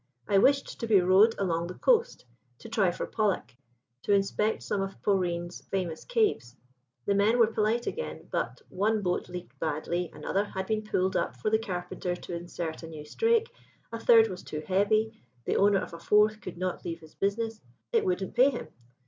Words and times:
I 0.27 0.39
wished 0.39 0.79
to 0.79 0.87
be 0.87 0.99
rowed 0.99 1.35
along 1.37 1.67
the 1.67 1.75
coast; 1.75 2.25
to 2.57 2.69
try 2.69 2.89
for 2.89 3.05
pollack; 3.05 3.55
to 4.01 4.13
inspect 4.13 4.63
some 4.63 4.81
of 4.81 4.99
Polreen's 5.03 5.61
famous 5.67 6.05
caves. 6.05 6.55
The 7.05 7.13
men 7.13 7.37
were 7.37 7.45
polite 7.53 7.85
again; 7.85 8.27
but 8.31 8.63
one 8.69 9.03
boat 9.03 9.29
leaked 9.29 9.59
badly, 9.59 10.09
another 10.11 10.43
had 10.43 10.65
been 10.65 10.81
pulled 10.83 11.15
up 11.15 11.35
for 11.37 11.51
the 11.51 11.59
carpenter 11.59 12.15
to 12.15 12.33
insert 12.35 12.81
a 12.81 12.87
new 12.87 13.05
strake, 13.05 13.53
a 13.91 13.99
third 13.99 14.27
was 14.27 14.41
too 14.41 14.61
heavy, 14.61 15.21
the 15.45 15.57
owner 15.57 15.77
of 15.77 15.93
a 15.93 15.99
fourth 15.99 16.41
could 16.41 16.57
not 16.57 16.83
leave 16.83 17.01
his 17.01 17.13
business 17.13 17.61
it 17.93 18.03
wouldn't 18.03 18.33
pay 18.33 18.49
him! 18.49 18.69